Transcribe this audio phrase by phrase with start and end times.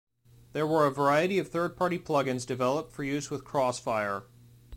[0.53, 4.23] There were a variety of third-party plugins developed for use with Xfire.